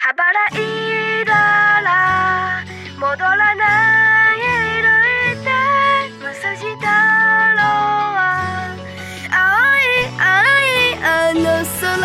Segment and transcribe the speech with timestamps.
[0.00, 1.32] はばらいだ
[1.82, 2.64] ら
[3.00, 4.38] 戻らない
[4.78, 4.86] 色
[5.32, 5.50] いて
[6.22, 6.86] むすじだ
[7.58, 8.22] ろう
[9.28, 9.42] 青
[9.76, 11.42] い青いあの
[11.80, 11.98] 空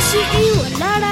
[0.00, 1.07] しいわらら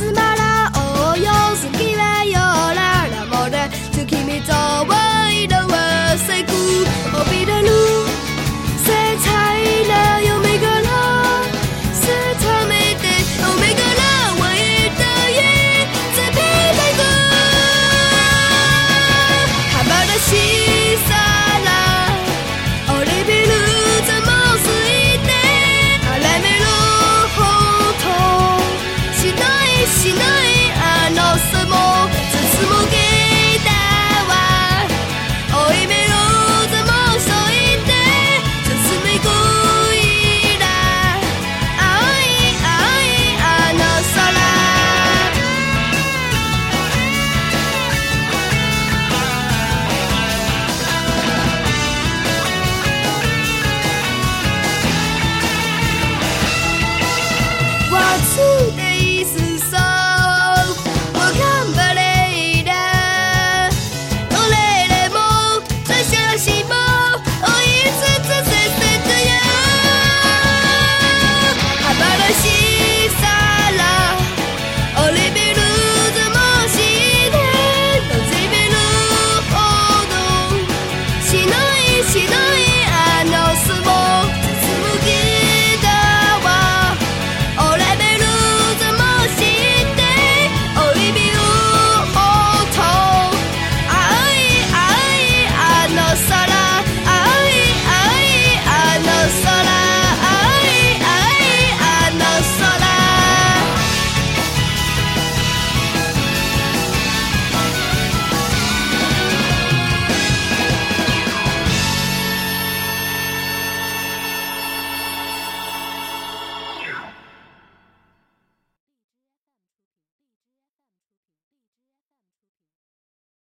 [0.00, 0.29] つま